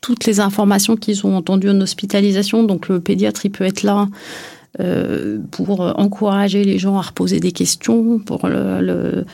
toutes 0.00 0.26
les 0.26 0.38
informations 0.38 0.96
qu'ils 0.96 1.26
ont 1.26 1.36
entendues 1.36 1.70
en 1.70 1.80
hospitalisation. 1.80 2.62
Donc 2.62 2.88
le 2.88 3.00
pédiatre, 3.00 3.46
il 3.46 3.50
peut 3.50 3.64
être 3.64 3.82
là 3.82 4.08
euh, 4.80 5.38
pour 5.50 5.80
encourager 5.80 6.64
les 6.64 6.78
gens 6.78 6.96
à 6.98 7.02
reposer 7.02 7.40
des 7.40 7.52
questions, 7.52 8.18
pour 8.18 8.48
le, 8.48 9.24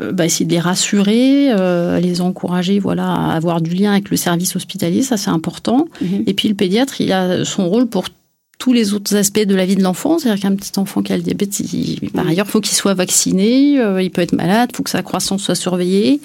euh, 0.00 0.12
bah, 0.12 0.24
essayer 0.24 0.46
de 0.46 0.52
les 0.52 0.60
rassurer, 0.60 1.50
euh, 1.50 1.98
les 1.98 2.20
encourager 2.20 2.78
voilà, 2.78 3.12
à 3.12 3.32
avoir 3.34 3.60
du 3.60 3.74
lien 3.74 3.92
avec 3.92 4.10
le 4.10 4.16
service 4.16 4.54
hospitalier, 4.54 5.02
ça 5.02 5.16
c'est 5.16 5.30
important. 5.30 5.88
Mhm. 6.00 6.24
Et 6.26 6.34
puis 6.34 6.48
le 6.48 6.54
pédiatre, 6.54 7.00
il 7.00 7.12
a 7.12 7.44
son 7.44 7.68
rôle 7.68 7.86
pour 7.86 8.04
tous 8.58 8.72
les 8.72 8.92
autres 8.92 9.14
aspects 9.14 9.44
de 9.44 9.54
la 9.54 9.64
vie 9.64 9.76
de 9.76 9.82
l'enfant. 9.82 10.18
C'est-à-dire 10.18 10.42
qu'un 10.42 10.56
petit 10.56 10.78
enfant 10.78 11.02
qui 11.02 11.12
a 11.12 11.16
le 11.16 11.22
diabète, 11.22 11.60
il, 11.60 12.10
par 12.10 12.26
ailleurs, 12.26 12.46
faut 12.46 12.60
qu'il 12.60 12.76
soit 12.76 12.94
vacciné, 12.94 13.80
euh, 13.80 14.02
il 14.02 14.10
peut 14.10 14.20
être 14.20 14.32
malade, 14.32 14.70
il 14.72 14.76
faut 14.76 14.82
que 14.82 14.90
sa 14.90 15.02
croissance 15.02 15.42
soit 15.42 15.54
surveillée. 15.54 16.20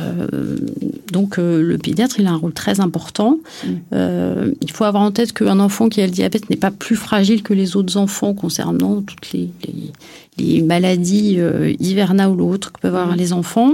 Euh, 0.00 0.56
donc 1.12 1.38
euh, 1.38 1.62
le 1.62 1.76
pédiatre, 1.76 2.18
il 2.18 2.26
a 2.26 2.30
un 2.30 2.36
rôle 2.36 2.54
très 2.54 2.80
important. 2.80 3.38
Il 3.92 4.72
faut 4.72 4.84
avoir 4.84 5.02
en 5.02 5.12
tête 5.12 5.32
qu'un 5.32 5.60
enfant 5.60 5.88
qui 5.88 6.00
a 6.00 6.06
le 6.06 6.12
diabète 6.12 6.48
n'est 6.50 6.56
pas 6.56 6.70
plus 6.70 6.96
fragile 6.96 7.42
que 7.42 7.52
les 7.52 7.76
autres 7.76 7.96
enfants 7.96 8.32
concernant 8.32 9.02
toutes 9.02 9.32
les, 9.32 9.50
les, 10.38 10.62
maladies 10.62 11.38
hivernales 11.80 12.30
ou 12.30 12.50
autres 12.50 12.72
que 12.72 12.80
peuvent 12.80 12.94
avoir 12.94 13.16
les 13.16 13.32
enfants. 13.32 13.72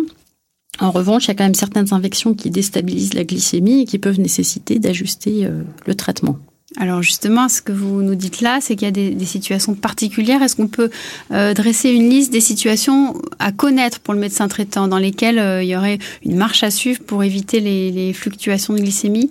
En 0.81 0.91
revanche, 0.91 1.27
il 1.27 1.29
y 1.29 1.31
a 1.31 1.35
quand 1.35 1.45
même 1.45 1.55
certaines 1.55 1.93
infections 1.93 2.35
qui 2.35 2.51
déstabilisent 2.51 3.15
la 3.15 3.25
glycémie 3.25 3.83
et 3.83 3.85
qui 3.85 3.99
peuvent 3.99 4.19
nécessiter 4.19 4.79
d'ajuster 4.79 5.49
le 5.87 5.95
traitement. 5.95 6.39
Alors 6.77 7.03
justement, 7.03 7.49
ce 7.49 7.63
que 7.63 7.73
vous 7.73 8.03
nous 8.03 8.17
dites 8.17 8.41
là, 8.41 8.59
c'est 8.61 8.75
qu'il 8.75 8.87
y 8.87 8.89
a 8.89 8.91
des, 8.91 9.25
situations 9.25 9.75
particulières. 9.75 10.43
Est-ce 10.43 10.57
qu'on 10.57 10.67
peut 10.67 10.91
euh, 11.31 11.55
dresser 11.55 11.91
une 11.91 12.09
liste 12.11 12.33
des 12.33 12.41
situations 12.41 13.15
à 13.39 13.53
connaître 13.53 14.01
pour 14.01 14.13
le 14.13 14.21
médecin 14.21 14.49
traitant 14.49 14.89
dans 14.89 14.99
lesquelles 14.99 15.39
euh, 15.39 15.63
il 15.63 15.69
y 15.69 15.77
aurait 15.77 15.99
une 16.25 16.37
marche 16.37 16.65
à 16.65 16.71
suivre 16.71 17.01
pour 17.01 17.23
éviter 17.23 17.61
les 17.61 18.13
fluctuations 18.13 18.75
de 18.75 18.81
glycémie? 18.81 19.31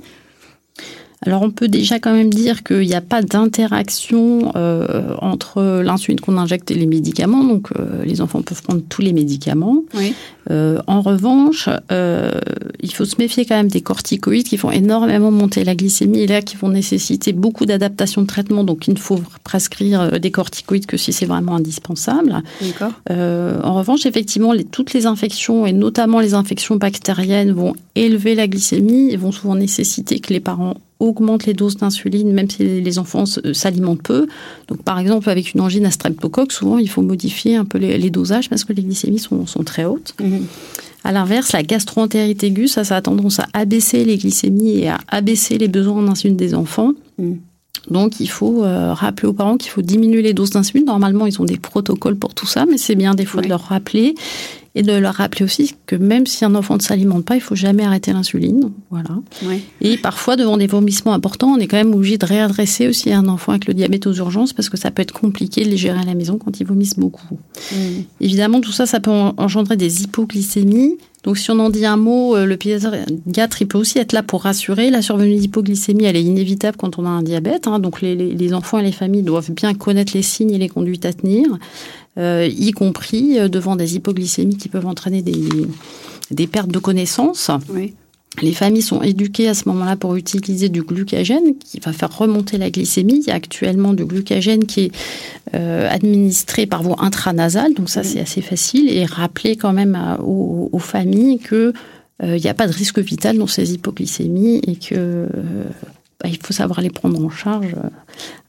Alors 1.25 1.42
on 1.42 1.51
peut 1.51 1.69
déjà 1.69 2.00
quand 2.00 2.13
même 2.13 2.30
dire 2.30 2.63
qu'il 2.63 2.81
n'y 2.81 2.95
a 2.95 3.01
pas 3.01 3.22
d'interaction 3.22 4.51
euh, 4.56 5.16
entre 5.19 5.81
l'insuline 5.81 6.19
qu'on 6.19 6.38
injecte 6.38 6.69
et 6.72 6.74
les 6.74 6.86
médicaments, 6.86 7.44
donc 7.44 7.69
euh, 7.72 8.04
les 8.04 8.19
enfants 8.19 8.42
peuvent 8.42 8.62
prendre 8.62 8.81
tous 8.89 9.01
les 9.01 9.13
médicaments. 9.13 9.84
Euh, 10.51 10.80
en 10.88 11.01
revanche, 11.01 11.69
il 12.83 12.94
faut 12.94 13.06
se 13.06 13.15
méfier 13.18 13.45
quand 13.45 13.56
même 13.56 13.69
des 13.69 13.81
corticoïdes 13.81 14.47
qui 14.47 14.57
font 14.57 14.69
énormément 14.69 15.31
monter 15.31 15.63
la 15.63 15.75
glycémie 15.75 16.19
et 16.19 16.27
là 16.27 16.41
qui 16.41 16.56
vont 16.56 16.69
nécessiter 16.69 17.33
beaucoup 17.33 17.65
d'adaptation 17.65 18.21
de 18.21 18.27
traitement, 18.27 18.63
donc 18.63 18.88
il 18.88 18.94
ne 18.94 19.00
faut 19.00 19.19
prescrire 19.44 20.19
des 20.19 20.31
corticoïdes 20.31 20.85
que 20.85 20.97
si 20.97 21.12
c'est 21.13 21.25
vraiment 21.25 21.56
indispensable. 21.56 22.44
en 23.10 23.74
revanche, 23.74 24.05
effectivement, 24.05 24.53
les, 24.53 24.63
toutes 24.63 24.93
les 24.93 25.05
infections 25.05 25.65
et 25.65 25.74
notamment 25.74 26.19
les 26.19 26.34
infections 26.34 26.75
bactériennes 26.75 27.51
vont 27.51 27.74
élever 27.96 28.36
la 28.36 28.48
glycémie 28.48 29.12
et 29.12 29.17
vont 29.17 29.31
souvent 29.31 29.55
nécessiter 29.55 30.19
que 30.19 30.34
les 30.34 30.39
parents 30.39 30.75
augmente 31.00 31.46
les 31.46 31.53
doses 31.53 31.77
d'insuline, 31.77 32.31
même 32.31 32.50
si 32.50 32.81
les 32.81 33.00
enfants 33.00 33.25
euh, 33.46 33.53
s'alimentent 33.53 34.01
peu. 34.01 34.27
Donc, 34.67 34.84
par 34.84 35.00
exemple, 35.00 35.29
avec 35.29 35.53
une 35.53 35.62
angine 35.62 35.86
à 35.86 35.91
streptocoque, 35.91 36.51
souvent, 36.51 36.77
il 36.77 36.89
faut 36.89 37.01
modifier 37.01 37.55
un 37.55 37.65
peu 37.65 37.77
les, 37.77 38.10
dosages 38.10 38.50
parce 38.50 38.63
que 38.63 38.74
les 38.74 38.84
glycémies 38.84 39.19
sont, 39.19 39.46
très 39.65 39.86
hautes. 39.86 40.13
Mhm. 40.22 40.46
À 41.03 41.12
l'inverse, 41.12 41.51
la 41.51 41.63
gastroentérite 41.63 42.43
aiguë, 42.43 42.67
ça, 42.74 42.84
ça 42.84 42.98
a 42.98 43.01
tendance 43.01 43.39
à 43.39 43.48
abaisser 43.53 44.03
les 44.03 44.18
glycémies 44.18 44.80
et 44.80 44.89
à 44.89 45.00
abaisser 45.08 45.58
les 45.58 45.68
besoins 45.68 46.01
d'insuline 46.01 46.38
des 46.38 46.56
enfants. 46.56 46.94
Mhm. 47.18 47.39
Donc, 47.89 48.20
il 48.20 48.30
faut 48.30 48.63
euh, 48.63 48.94
rappeler 48.94 49.27
aux 49.27 49.34
parents 49.34 49.58
qu'il 49.58 49.70
faut 49.70 49.82
diminuer 49.82 50.22
les 50.22 50.34
doses 50.34 50.51
d'insuline. 50.51 50.86
Normalement, 50.86 51.25
ils 51.25 51.42
ont 51.42 51.46
des 51.46 51.58
protocoles 51.58 52.15
pour 52.15 52.34
tout 52.34 52.46
ça, 52.46 52.65
mais 52.65 52.77
c'est 52.77 52.96
bien 52.96 53.13
des 53.13 53.25
fois 53.25 53.42
de 53.42 53.50
leur 53.50 53.62
rappeler 53.62 54.15
et 54.75 54.82
de 54.82 54.94
leur 54.94 55.15
rappeler 55.15 55.46
aussi 55.46 55.75
que 55.86 55.96
même 55.96 56.25
si 56.25 56.46
un 56.46 56.56
enfant 56.56 56.77
ne 56.77 56.82
s'alimente 56.82 57.25
pas, 57.25 57.36
il 57.36 57.42
faut 57.42 57.56
jamais 57.56 57.84
arrêter 57.84 58.12
l'insuline. 58.12 58.72
Voilà. 58.89 59.20
Et 59.82 59.98
parfois, 59.98 60.36
devant 60.36 60.58
des 60.58 60.65
vomissements 60.65 61.13
importants, 61.13 61.50
on 61.50 61.58
est 61.58 61.68
quand 61.68 61.77
même 61.77 61.94
obligé 61.94 62.18
de 62.18 62.25
réadresser 62.25 62.88
aussi 62.88 63.12
un 63.12 63.27
enfant 63.27 63.51
avec 63.51 63.68
le 63.68 63.74
diabète 63.74 64.08
aux 64.08 64.13
urgences 64.13 64.53
parce 64.53 64.70
que 64.70 64.77
ça 64.77 64.89
peut 64.89 65.01
être 65.01 65.13
compliqué 65.13 65.63
de 65.63 65.70
les 65.70 65.77
gérer 65.77 66.00
à 66.00 66.06
la 66.06 66.15
maison 66.15 66.38
quand 66.38 66.60
ils 66.60 66.65
vomissent 66.65 66.98
beaucoup. 66.98 67.38
Mm. 67.72 67.75
Évidemment, 68.22 68.62
tout 68.62 68.72
ça, 68.72 68.86
ça 68.86 69.00
peut 69.00 69.12
engendrer 69.12 69.77
des 69.77 70.03
hypoglycémies. 70.03 70.98
Donc, 71.24 71.38
si 71.38 71.50
on 71.51 71.60
en 71.60 71.70
dit 71.70 71.86
un 71.86 71.96
mot, 71.96 72.36
euh, 72.36 72.46
le 72.46 72.58
pédiatre, 72.58 73.62
il 73.62 73.68
peut 73.68 73.77
aussi 73.77 73.98
être 73.98 74.12
là 74.12 74.24
pour 74.24 74.44
rassurer. 74.44 74.89
La 74.89 75.01
survenue 75.01 75.36
d'hypoglycémie, 75.36 76.03
elle 76.03 76.18
est 76.18 76.24
inévitable 76.24 76.75
quand 76.77 77.00
on 77.00 77.06
a 77.06 77.10
un 77.10 77.24
diabète. 77.24 77.68
Hein. 77.68 77.80
donc, 77.80 78.01
les, 78.01 78.53
enfants 78.53 78.80
et 78.80 78.84
les 78.84 78.92
familles 78.92 79.24
doivent 79.24 79.51
bien 79.51 79.74
connaître 79.74 80.12
les 80.15 80.22
signes 80.22 80.51
et 80.51 80.58
les 80.58 80.70
conduites 80.70 81.06
à 81.06 81.13
tenir. 81.13 81.48
Euh, 82.18 82.48
y 82.51 82.72
compris 82.72 83.39
euh, 83.39 83.48
devant 83.48 83.75
des 83.75 83.96
hypoglycémies 83.96 84.58
qui 84.58 84.70
peuvent 84.70 84.86
entraîner 84.86 85.22
des, 85.22 86.48
pertes 86.48 86.70
de 86.70 86.80
connaissances. 86.80 87.50
Les 88.42 88.54
familles 88.54 88.82
sont 88.82 89.02
éduquées 89.02 89.48
à 89.48 89.54
ce 89.54 89.70
moment-là 89.70 89.96
pour 89.96 90.16
utiliser 90.16 90.70
du 90.70 90.82
glucagène 90.82 91.56
qui 91.58 91.80
va 91.80 91.94
faire 91.94 92.16
remonter 92.18 92.58
la 92.58 92.72
glycémie. 92.72 93.20
Il 93.20 93.28
y 93.28 93.32
a 93.32 93.36
actuellement 93.36 93.94
du 93.94 94.06
glucagène 94.06 94.66
qui 94.66 94.86
est 94.86 94.92
euh, 95.54 95.88
administré 95.90 96.66
par 96.66 96.82
voie 96.82 96.96
intranasale, 97.00 97.75
donc 97.75 97.90
ça 97.90 98.02
c'est 98.04 98.20
assez 98.20 98.42
facile 98.42 98.90
et 98.90 99.06
rappeler 99.06 99.56
quand 99.56 99.74
même 99.74 100.18
aux, 100.24 100.80
familles 100.80 101.40
que 101.40 101.74
euh, 102.24 102.38
n'y 102.38 102.48
a 102.48 102.54
pas 102.54 102.68
de 102.68 102.74
risque 102.74 103.00
vital 103.00 103.38
dans 103.38 103.48
ces 103.48 103.74
hypoglycémies 103.74 104.62
et 104.66 104.75
que 104.75 104.96
euh, 104.96 105.28
bah, 106.20 106.30
il 106.30 106.38
faut 106.42 106.54
savoir 106.54 106.82
les 106.82 106.90
prendre 106.90 107.24
en 107.24 107.30
charge. 107.30 107.75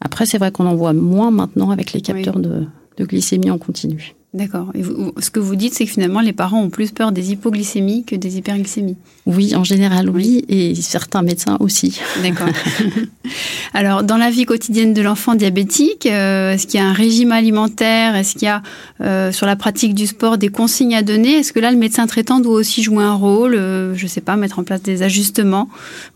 Après, 0.00 0.24
c'est 0.24 0.38
vrai 0.38 0.50
qu'on 0.50 0.66
en 0.66 0.74
voit 0.74 0.94
moins 0.94 1.30
maintenant 1.30 1.70
avec 1.70 1.92
les 1.92 2.00
capteurs 2.00 2.38
de, 2.38 2.66
de 2.96 3.04
glycémie 3.04 3.50
en 3.50 3.58
continu. 3.58 4.14
D'accord. 4.34 4.72
Et 4.74 4.82
ce 5.22 5.30
que 5.30 5.38
vous 5.38 5.54
dites, 5.54 5.74
c'est 5.74 5.84
que 5.84 5.92
finalement, 5.92 6.20
les 6.20 6.32
parents 6.32 6.60
ont 6.60 6.68
plus 6.68 6.90
peur 6.90 7.12
des 7.12 7.30
hypoglycémies 7.30 8.04
que 8.04 8.16
des 8.16 8.36
hyperglycémies. 8.36 8.96
Oui, 9.26 9.54
en 9.54 9.62
général, 9.62 10.10
oui, 10.10 10.44
et 10.48 10.74
certains 10.74 11.22
médecins 11.22 11.56
aussi. 11.60 12.00
D'accord. 12.20 12.48
Alors, 13.74 14.02
dans 14.02 14.16
la 14.16 14.30
vie 14.30 14.44
quotidienne 14.44 14.92
de 14.92 15.02
l'enfant 15.02 15.36
diabétique, 15.36 16.06
euh, 16.06 16.52
est-ce 16.52 16.66
qu'il 16.66 16.80
y 16.80 16.82
a 16.82 16.86
un 16.86 16.92
régime 16.92 17.30
alimentaire? 17.30 18.16
Est-ce 18.16 18.32
qu'il 18.32 18.46
y 18.46 18.48
a, 18.48 18.62
euh, 19.02 19.30
sur 19.30 19.46
la 19.46 19.54
pratique 19.54 19.94
du 19.94 20.08
sport, 20.08 20.36
des 20.36 20.48
consignes 20.48 20.96
à 20.96 21.02
donner? 21.02 21.34
Est-ce 21.34 21.52
que 21.52 21.60
là, 21.60 21.70
le 21.70 21.78
médecin 21.78 22.08
traitant 22.08 22.40
doit 22.40 22.54
aussi 22.54 22.82
jouer 22.82 23.04
un 23.04 23.14
rôle? 23.14 23.54
Euh, 23.54 23.94
Je 23.94 24.02
ne 24.02 24.08
sais 24.08 24.20
pas, 24.20 24.34
mettre 24.34 24.58
en 24.58 24.64
place 24.64 24.82
des 24.82 25.04
ajustements 25.04 25.68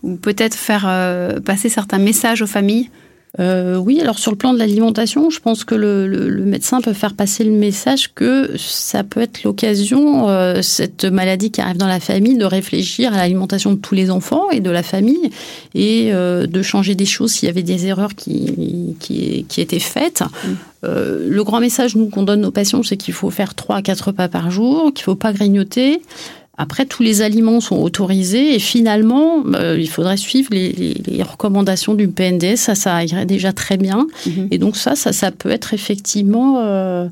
ou 0.03 0.17
peut-être 0.17 0.55
faire 0.55 1.39
passer 1.45 1.69
certains 1.69 1.99
messages 1.99 2.41
aux 2.41 2.47
familles? 2.47 2.89
Euh, 3.39 3.77
oui, 3.77 4.01
alors 4.01 4.17
sur 4.17 4.31
le 4.31 4.37
plan 4.37 4.53
de 4.53 4.57
l'alimentation, 4.57 5.29
je 5.29 5.39
pense 5.39 5.63
que 5.63 5.75
le, 5.75 6.07
le, 6.07 6.43
médecin 6.45 6.81
peut 6.81 6.93
faire 6.93 7.13
passer 7.13 7.43
le 7.43 7.51
message 7.51 8.11
que 8.15 8.57
ça 8.57 9.03
peut 9.03 9.21
être 9.21 9.43
l'occasion, 9.43 10.27
euh, 10.29 10.63
cette 10.63 11.05
maladie 11.05 11.51
qui 11.51 11.61
arrive 11.61 11.77
dans 11.77 11.87
la 11.87 11.99
famille, 11.99 12.37
de 12.37 12.45
réfléchir 12.45 13.13
à 13.13 13.17
l'alimentation 13.17 13.71
de 13.73 13.77
tous 13.77 13.93
les 13.93 14.09
enfants 14.09 14.49
et 14.49 14.61
de 14.61 14.71
la 14.71 14.81
famille 14.81 15.29
et 15.75 16.09
euh, 16.11 16.47
de 16.47 16.61
changer 16.63 16.95
des 16.95 17.05
choses 17.05 17.33
s'il 17.33 17.45
y 17.45 17.49
avait 17.51 17.61
des 17.61 17.85
erreurs 17.85 18.15
qui, 18.15 18.95
qui, 18.99 19.45
qui 19.47 19.61
étaient 19.61 19.77
faites. 19.77 20.21
Mm. 20.21 20.47
Euh, 20.85 21.27
le 21.29 21.43
grand 21.43 21.59
message, 21.59 21.95
nous, 21.95 22.09
qu'on 22.09 22.23
donne 22.23 22.45
aux 22.45 22.51
patients, 22.51 22.83
c'est 22.83 22.97
qu'il 22.97 23.13
faut 23.13 23.29
faire 23.29 23.53
3 23.53 23.77
à 23.77 23.81
4 23.81 24.07
repas 24.07 24.27
par 24.27 24.49
jour, 24.49 24.93
qu'il 24.93 25.03
faut 25.03 25.15
pas 25.15 25.33
grignoter, 25.33 26.01
après, 26.61 26.85
tous 26.85 27.03
les 27.03 27.21
aliments 27.21 27.61
sont 27.61 27.77
autorisés 27.77 28.53
et 28.53 28.59
finalement, 28.59 29.45
euh, 29.55 29.77
il 29.79 29.89
faudrait 29.89 30.17
suivre 30.17 30.49
les, 30.51 31.23
recommandations 31.23 31.93
du 31.93 32.09
PNDS. 32.09 32.57
Ça, 32.57 32.75
ça 32.75 33.01
irait 33.01 33.25
déjà 33.25 33.53
très 33.53 33.77
bien. 33.77 34.07
Mhm. 34.27 34.49
Et 34.51 34.57
donc 34.57 34.75
ça, 34.75 34.97
ça, 34.97 35.13
ça 35.13 35.31
peut 35.31 35.51
être 35.51 35.73
effectivement 35.73 36.59
euh, 36.59 37.07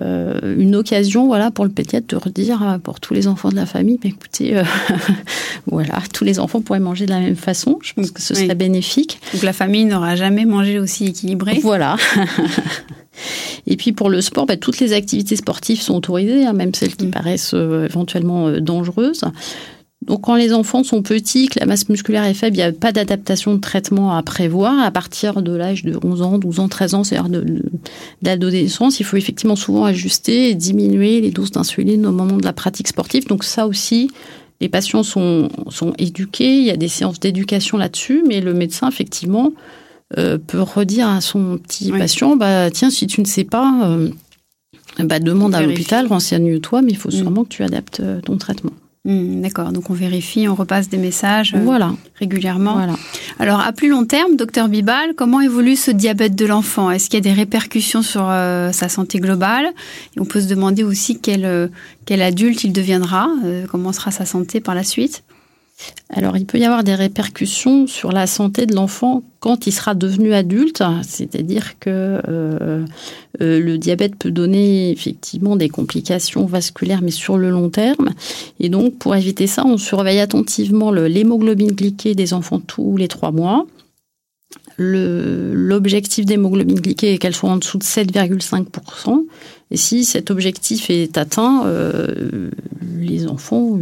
euh, 0.00 0.56
une 0.56 0.76
occasion, 0.76 1.26
voilà, 1.26 1.50
pour 1.50 1.64
le 1.64 1.70
pédiatre 1.70 2.06
de 2.08 2.16
redire 2.16 2.78
pour 2.82 3.00
tous 3.00 3.14
les 3.14 3.28
enfants 3.28 3.48
de 3.48 3.56
la 3.56 3.66
famille, 3.66 3.98
mais 4.04 4.10
écoutez, 4.10 4.60
voilà, 5.66 6.02
tous 6.12 6.24
les 6.24 6.38
enfants 6.38 6.60
pourraient 6.60 6.80
manger 6.80 7.06
de 7.06 7.10
la 7.10 7.20
même 7.20 7.36
façon. 7.36 7.78
Je 7.82 7.94
pense 7.94 8.10
que 8.10 8.20
ce 8.20 8.34
serait 8.34 8.54
bénéfique. 8.54 9.20
Donc 9.32 9.42
la 9.42 9.52
famille 9.52 9.84
n'aura 9.84 10.16
jamais 10.16 10.44
mangé 10.44 10.78
aussi 10.78 11.06
équilibré. 11.06 11.58
Voilà. 11.62 11.96
Et 13.66 13.76
puis 13.76 13.92
pour 13.92 14.10
le 14.10 14.20
sport, 14.20 14.46
bah, 14.46 14.56
toutes 14.56 14.78
les 14.80 14.92
activités 14.92 15.36
sportives 15.36 15.80
sont 15.80 15.94
autorisées, 15.94 16.46
hein, 16.46 16.52
même 16.52 16.74
celles 16.74 16.96
qui 16.96 17.06
mm. 17.06 17.10
paraissent 17.10 17.54
euh, 17.54 17.86
éventuellement 17.86 18.48
euh, 18.48 18.60
dangereuses. 18.60 19.24
Donc 20.06 20.22
quand 20.22 20.36
les 20.36 20.52
enfants 20.52 20.84
sont 20.84 21.02
petits, 21.02 21.48
que 21.48 21.58
la 21.58 21.66
masse 21.66 21.88
musculaire 21.88 22.24
est 22.24 22.34
faible, 22.34 22.56
il 22.56 22.60
n'y 22.60 22.64
a 22.64 22.72
pas 22.72 22.92
d'adaptation 22.92 23.54
de 23.54 23.60
traitement 23.60 24.16
à 24.16 24.22
prévoir. 24.22 24.78
À 24.78 24.90
partir 24.90 25.42
de 25.42 25.52
l'âge 25.52 25.82
de 25.82 25.98
11 26.02 26.22
ans, 26.22 26.38
12 26.38 26.60
ans, 26.60 26.68
13 26.68 26.94
ans, 26.94 27.04
c'est-à-dire 27.04 27.44
d'adolescence, 28.22 29.00
il 29.00 29.04
faut 29.04 29.16
effectivement 29.16 29.56
souvent 29.56 29.84
ajuster 29.84 30.50
et 30.50 30.54
diminuer 30.54 31.20
les 31.20 31.30
doses 31.30 31.50
d'insuline 31.50 32.06
au 32.06 32.12
moment 32.12 32.36
de 32.36 32.44
la 32.44 32.52
pratique 32.52 32.88
sportive. 32.88 33.26
Donc 33.26 33.42
ça 33.42 33.66
aussi, 33.66 34.10
les 34.60 34.68
patients 34.68 35.02
sont, 35.02 35.48
sont 35.68 35.92
éduqués, 35.98 36.58
il 36.58 36.64
y 36.64 36.70
a 36.70 36.76
des 36.76 36.88
séances 36.88 37.18
d'éducation 37.18 37.76
là-dessus, 37.76 38.22
mais 38.26 38.40
le 38.40 38.54
médecin, 38.54 38.88
effectivement, 38.88 39.52
euh, 40.18 40.38
peut 40.38 40.62
redire 40.62 41.08
à 41.08 41.20
son 41.20 41.58
petit 41.58 41.90
patient, 41.90 42.36
bah 42.36 42.70
tiens, 42.70 42.90
si 42.90 43.08
tu 43.08 43.20
ne 43.20 43.26
sais 43.26 43.42
pas, 43.42 43.90
euh, 43.90 44.08
bah, 45.00 45.18
demande 45.18 45.54
à 45.54 45.62
l'hôpital, 45.62 46.06
renseigne-toi, 46.06 46.82
mais 46.82 46.92
il 46.92 46.96
faut 46.96 47.08
mm. 47.08 47.12
sûrement 47.12 47.44
que 47.44 47.48
tu 47.48 47.64
adaptes 47.64 48.00
euh, 48.00 48.20
ton 48.20 48.36
traitement. 48.36 48.70
Mm, 49.06 49.40
d'accord, 49.40 49.72
donc 49.72 49.88
on 49.88 49.94
vérifie, 49.94 50.48
on 50.48 50.54
repasse 50.54 50.88
des 50.88 50.98
messages 50.98 51.54
voilà. 51.54 51.92
régulièrement. 52.18 52.74
Voilà. 52.74 52.96
Alors 53.38 53.60
à 53.60 53.72
plus 53.72 53.88
long 53.88 54.04
terme, 54.04 54.36
docteur 54.36 54.68
Bibal, 54.68 55.14
comment 55.16 55.40
évolue 55.40 55.76
ce 55.76 55.92
diabète 55.92 56.34
de 56.34 56.44
l'enfant? 56.44 56.90
Est-ce 56.90 57.08
qu'il 57.08 57.24
y 57.24 57.28
a 57.28 57.32
des 57.32 57.32
répercussions 57.32 58.02
sur 58.02 58.26
sa 58.26 58.88
santé 58.88 59.20
globale? 59.20 59.66
Et 60.16 60.20
on 60.20 60.24
peut 60.24 60.40
se 60.40 60.48
demander 60.48 60.82
aussi 60.82 61.20
quel, 61.20 61.70
quel 62.04 62.20
adulte 62.20 62.64
il 62.64 62.72
deviendra, 62.72 63.28
comment 63.70 63.92
sera 63.92 64.10
sa 64.10 64.26
santé 64.26 64.60
par 64.60 64.74
la 64.74 64.82
suite? 64.82 65.22
Alors, 66.08 66.36
il 66.36 66.46
peut 66.46 66.58
y 66.58 66.64
avoir 66.64 66.84
des 66.84 66.94
répercussions 66.94 67.86
sur 67.86 68.12
la 68.12 68.26
santé 68.26 68.64
de 68.64 68.74
l'enfant 68.74 69.22
quand 69.40 69.66
il 69.66 69.72
sera 69.72 69.94
devenu 69.94 70.32
adulte, 70.32 70.82
c'est-à-dire 71.02 71.78
que 71.78 71.90
euh, 72.28 72.84
euh, 73.42 73.60
le 73.60 73.76
diabète 73.76 74.16
peut 74.16 74.30
donner 74.30 74.90
effectivement 74.90 75.56
des 75.56 75.68
complications 75.68 76.46
vasculaires, 76.46 77.02
mais 77.02 77.10
sur 77.10 77.36
le 77.36 77.50
long 77.50 77.68
terme. 77.68 78.10
Et 78.60 78.68
donc, 78.68 78.96
pour 78.98 79.14
éviter 79.14 79.46
ça, 79.46 79.64
on 79.66 79.76
surveille 79.76 80.20
attentivement 80.20 80.90
l'hémoglobine 80.92 81.72
glyquée 81.72 82.14
des 82.14 82.32
enfants 82.32 82.60
tous 82.60 82.96
les 82.96 83.08
trois 83.08 83.32
mois. 83.32 83.66
L'objectif 84.78 86.24
d'hémoglobine 86.24 86.80
glyquée 86.80 87.14
est 87.14 87.18
qu'elle 87.18 87.34
soit 87.34 87.50
en 87.50 87.56
dessous 87.56 87.78
de 87.78 87.84
7,5%. 87.84 89.24
Et 89.70 89.76
si 89.76 90.04
cet 90.04 90.30
objectif 90.30 90.88
est 90.90 91.18
atteint, 91.18 91.66
euh, 91.66 92.50
les 92.98 93.26
enfants 93.26 93.78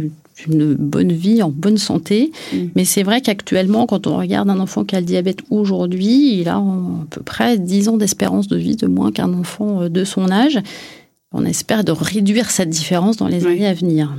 une 0.47 0.75
bonne 0.75 1.11
vie, 1.11 1.41
en 1.41 1.49
bonne 1.49 1.77
santé. 1.77 2.31
Mm. 2.53 2.57
Mais 2.75 2.85
c'est 2.85 3.03
vrai 3.03 3.21
qu'actuellement, 3.21 3.85
quand 3.85 4.07
on 4.07 4.17
regarde 4.17 4.49
un 4.49 4.59
enfant 4.59 4.83
qui 4.83 4.95
a 4.95 4.99
le 4.99 5.05
diabète 5.05 5.39
aujourd'hui, 5.49 6.39
il 6.39 6.49
a 6.49 6.57
à 6.57 7.05
peu 7.09 7.21
près 7.21 7.57
10 7.57 7.89
ans 7.89 7.97
d'espérance 7.97 8.47
de 8.47 8.57
vie 8.57 8.75
de 8.75 8.87
moins 8.87 9.11
qu'un 9.11 9.33
enfant 9.33 9.83
euh, 9.83 9.89
de 9.89 10.03
son 10.03 10.29
âge. 10.31 10.59
On 11.31 11.45
espère 11.45 11.83
de 11.83 11.91
réduire 11.91 12.49
cette 12.49 12.69
différence 12.69 13.17
dans 13.17 13.27
les 13.27 13.45
années 13.45 13.67
à 13.67 13.73
venir. 13.73 14.15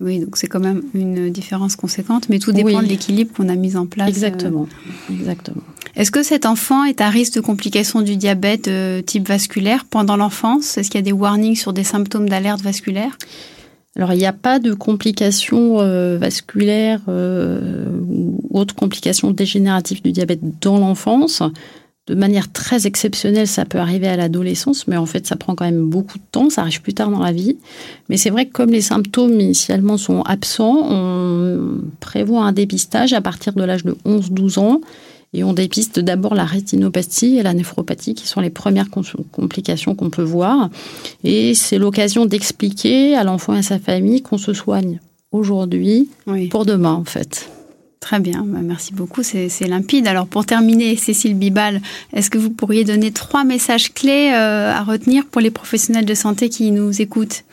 Oui, 0.00 0.18
donc 0.18 0.36
c'est 0.36 0.48
quand 0.48 0.60
même 0.60 0.82
une 0.92 1.30
différence 1.30 1.76
conséquente, 1.76 2.28
mais 2.28 2.38
tout 2.38 2.52
dépend 2.52 2.82
de 2.82 2.86
l'équilibre 2.86 3.32
qu'on 3.34 3.48
a 3.48 3.54
mis 3.54 3.76
en 3.76 3.86
place. 3.86 4.08
Exactement. 4.08 4.66
Euh. 5.10 5.14
Exactement. 5.14 5.62
Est-ce 5.94 6.10
que 6.10 6.24
cet 6.24 6.46
enfant 6.46 6.84
est 6.84 7.00
à 7.00 7.08
risque 7.08 7.34
de 7.34 7.40
complications 7.40 8.02
du 8.02 8.16
diabète 8.16 8.66
euh, 8.66 9.02
type 9.02 9.28
vasculaire 9.28 9.84
pendant 9.84 10.16
l'enfance? 10.16 10.76
Est-ce 10.76 10.90
qu'il 10.90 10.98
y 10.98 11.02
a 11.02 11.04
des 11.04 11.12
warnings 11.12 11.54
sur 11.54 11.72
des 11.72 11.84
symptômes 11.84 12.28
d'alerte 12.28 12.60
vasculaire? 12.60 13.16
Alors, 13.96 14.12
il 14.12 14.18
n'y 14.18 14.26
a 14.26 14.32
pas 14.32 14.58
de 14.58 14.74
complications 14.74 15.80
euh, 15.80 16.18
vasculaires 16.18 17.00
euh, 17.08 17.86
ou 18.08 18.40
autres 18.50 18.74
complications 18.74 19.30
dégénératives 19.30 20.02
du 20.02 20.10
diabète 20.10 20.40
dans 20.60 20.78
l'enfance. 20.78 21.42
De 22.08 22.14
manière 22.16 22.52
très 22.52 22.86
exceptionnelle, 22.86 23.46
ça 23.46 23.64
peut 23.64 23.78
arriver 23.78 24.08
à 24.08 24.16
l'adolescence, 24.16 24.88
mais 24.88 24.96
en 24.96 25.06
fait, 25.06 25.26
ça 25.26 25.36
prend 25.36 25.54
quand 25.54 25.64
même 25.64 25.88
beaucoup 25.88 26.18
de 26.18 26.24
temps, 26.32 26.50
ça 26.50 26.62
arrive 26.62 26.82
plus 26.82 26.92
tard 26.92 27.08
dans 27.08 27.20
la 27.20 27.32
vie. 27.32 27.56
Mais 28.08 28.16
c'est 28.16 28.30
vrai 28.30 28.46
que 28.46 28.52
comme 28.52 28.70
les 28.70 28.82
symptômes 28.82 29.40
initialement 29.40 29.96
sont 29.96 30.22
absents, 30.22 30.86
on 30.90 31.78
prévoit 32.00 32.44
un 32.44 32.52
dépistage 32.52 33.12
à 33.14 33.20
partir 33.20 33.54
de 33.54 33.62
l'âge 33.62 33.84
de 33.84 33.96
11-12 34.04 34.58
ans 34.58 34.80
et 35.34 35.42
on 35.42 35.52
dépiste 35.52 35.98
d'abord 35.98 36.34
la 36.34 36.44
rétinopathie 36.44 37.38
et 37.38 37.42
la 37.42 37.52
néphropathie, 37.52 38.14
qui 38.14 38.26
sont 38.26 38.40
les 38.40 38.50
premières 38.50 38.88
complications 39.32 39.94
qu'on 39.94 40.08
peut 40.08 40.22
voir. 40.22 40.70
Et 41.24 41.54
c'est 41.54 41.76
l'occasion 41.76 42.24
d'expliquer 42.24 43.16
à 43.16 43.24
l'enfant 43.24 43.54
et 43.54 43.58
à 43.58 43.62
sa 43.62 43.80
famille 43.80 44.22
qu'on 44.22 44.38
se 44.38 44.54
soigne 44.54 45.00
aujourd'hui 45.32 46.08
pour 46.50 46.64
demain, 46.64 46.92
en 46.92 47.04
fait. 47.04 47.50
Très 47.98 48.20
bien, 48.20 48.44
bah, 48.46 48.58
merci 48.62 48.92
beaucoup, 48.92 49.22
c'est 49.22 49.48
limpide. 49.66 50.06
Alors 50.06 50.26
pour 50.26 50.44
terminer, 50.44 50.94
Cécile 50.94 51.34
Bibal, 51.34 51.80
est-ce 52.12 52.28
que 52.28 52.36
vous 52.36 52.50
pourriez 52.50 52.84
donner 52.84 53.10
trois 53.10 53.44
messages 53.44 53.94
clés 53.94 54.30
euh, 54.32 54.70
à 54.72 54.82
retenir 54.84 55.24
pour 55.24 55.40
les 55.40 55.50
professionnels 55.50 56.04
de 56.04 56.14
santé 56.14 56.50
qui 56.50 56.70
nous 56.70 57.00
écoutent? 57.00 57.44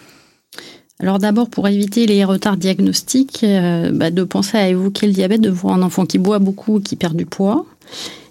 Alors 1.01 1.17
d'abord, 1.17 1.49
pour 1.49 1.67
éviter 1.67 2.05
les 2.05 2.23
retards 2.23 2.57
diagnostiques, 2.57 3.43
euh, 3.43 3.91
bah, 3.91 4.11
de 4.11 4.23
penser 4.23 4.57
à 4.57 4.69
évoquer 4.69 5.07
le 5.07 5.13
diabète 5.13 5.41
devant 5.41 5.73
un 5.73 5.81
enfant 5.81 6.05
qui 6.05 6.19
boit 6.19 6.37
beaucoup 6.37 6.75
ou 6.75 6.79
qui 6.79 6.95
perd 6.95 7.15
du 7.15 7.25
poids. 7.25 7.65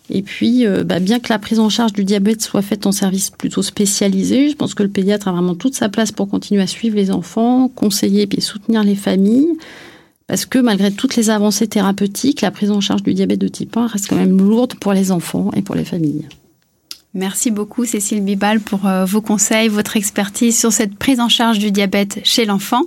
Et 0.09 0.23
puis, 0.23 0.67
euh, 0.67 0.85
bah, 0.85 1.01
bien 1.01 1.19
que 1.19 1.33
la 1.33 1.41
prise 1.41 1.59
en 1.59 1.69
charge 1.69 1.93
du 1.93 2.05
diabète 2.05 2.43
soit 2.43 2.63
faite 2.63 2.87
en 2.87 2.93
service 2.93 3.31
plutôt 3.31 3.63
spécialisé, 3.63 4.51
je 4.51 4.55
pense 4.55 4.75
que 4.75 4.85
le 4.85 4.89
pédiatre 4.89 5.27
a 5.27 5.33
vraiment 5.33 5.57
toute 5.57 5.75
sa 5.75 5.89
place 5.89 6.13
pour 6.13 6.29
continuer 6.29 6.63
à 6.63 6.69
suivre 6.69 6.95
les 6.95 7.11
enfants, 7.11 7.69
conseiller 7.69 8.29
et 8.31 8.41
soutenir 8.41 8.85
les 8.85 8.95
familles. 8.95 9.51
Parce 10.29 10.47
que 10.47 10.61
malgré 10.61 10.93
toutes 10.93 11.17
les 11.17 11.29
avancées 11.29 11.67
thérapeutiques, 11.67 12.41
la 12.41 12.53
prise 12.53 12.71
en 12.71 12.81
charge 12.81 13.03
du 13.03 13.15
diabète 13.15 13.41
de 13.41 13.49
type 13.49 13.77
1 13.77 13.89
reste 13.89 14.07
quand 14.09 14.17
même 14.17 14.39
lourde 14.39 14.75
pour 14.77 14.93
les 14.93 15.11
enfants 15.11 15.51
et 15.57 15.63
pour 15.63 15.75
les 15.75 15.85
familles. 15.85 16.29
Merci 17.13 17.51
beaucoup 17.51 17.85
Cécile 17.85 18.23
Bibal 18.23 18.61
pour 18.61 18.87
euh, 18.87 19.05
vos 19.05 19.21
conseils, 19.21 19.67
votre 19.67 19.97
expertise 19.97 20.57
sur 20.57 20.73
cette 20.73 20.95
prise 20.95 21.19
en 21.19 21.29
charge 21.29 21.59
du 21.59 21.73
diabète 21.73 22.21
chez 22.23 22.45
l'enfant. 22.45 22.83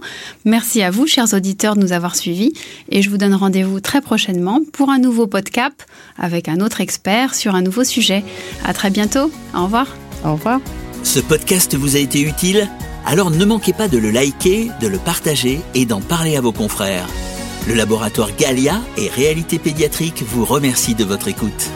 Merci 0.46 0.82
à 0.82 0.92
vous, 0.92 1.08
chers 1.08 1.34
auditeurs, 1.34 1.76
de 1.76 1.82
nous 1.82 1.92
avoir 1.92 2.16
suivis 2.16 2.54
et 2.90 3.02
je 3.02 3.10
vous 3.10 3.18
donne 3.18 3.34
rendez-vous 3.34 3.82
très 3.82 4.00
prochainement 4.00 4.62
pour 4.72 4.90
un 4.90 4.98
nouveau 4.98 5.28
podcast 5.28 5.88
avec 6.18 6.48
un 6.48 6.62
autre 6.62 6.80
expert 6.80 7.36
sur 7.36 7.54
un 7.54 7.62
nouveau 7.62 7.84
sujet. 7.84 8.24
À 8.64 8.74
très 8.74 8.92
bientôt. 8.92 9.30
Au 9.54 9.64
revoir. 9.66 9.88
Au 10.24 10.34
revoir. 10.34 10.62
Ce 11.04 11.20
podcast 11.20 11.76
vous 11.76 11.98
a 11.98 12.00
été 12.00 12.22
utile? 12.22 12.70
Alors 13.06 13.30
ne 13.30 13.44
manquez 13.44 13.74
pas 13.74 13.90
de 13.90 13.98
le 13.98 14.10
liker, 14.10 14.70
de 14.80 14.88
le 14.88 15.00
partager 15.00 15.60
et 15.76 15.86
d'en 15.86 16.00
parler 16.00 16.38
à 16.38 16.42
vos 16.42 16.54
confrères. 16.54 17.10
Le 17.68 17.74
laboratoire 17.74 18.34
Galia 18.38 18.80
et 18.96 19.10
Réalité 19.10 19.60
Pédiatrique 19.60 20.24
vous 20.26 20.46
remercie 20.46 20.96
de 20.96 21.04
votre 21.04 21.28
écoute. 21.28 21.70